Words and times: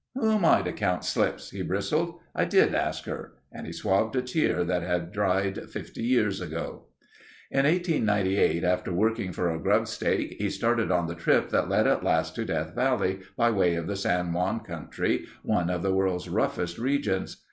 "Who 0.15 0.31
am 0.31 0.45
I 0.45 0.63
to 0.63 0.73
count 0.73 1.05
slips?" 1.05 1.51
he 1.51 1.61
bristled. 1.61 2.17
"I 2.33 2.45
did 2.45 2.73
ask 2.73 3.05
her," 3.05 3.33
and 3.51 3.67
he 3.67 3.71
swabbed 3.71 4.15
a 4.15 4.23
tear 4.23 4.63
that 4.63 4.81
had 4.81 5.11
dried 5.11 5.69
fifty 5.69 6.01
years 6.01 6.41
ago. 6.41 6.87
In 7.51 7.65
1898, 7.65 8.63
after 8.63 8.91
working 8.91 9.31
for 9.31 9.51
a 9.53 9.59
grubstake 9.59 10.37
he 10.39 10.49
started 10.49 10.89
on 10.89 11.05
the 11.05 11.13
trip 11.13 11.49
that 11.49 11.69
led 11.69 11.85
at 11.85 12.03
last 12.03 12.33
to 12.37 12.45
Death 12.45 12.73
Valley, 12.73 13.19
by 13.37 13.51
way 13.51 13.75
of 13.75 13.85
the 13.85 13.95
San 13.95 14.33
Juan 14.33 14.61
country—one 14.61 15.69
of 15.69 15.83
the 15.83 15.93
world's 15.93 16.27
roughest 16.29 16.79
regions. 16.79 17.37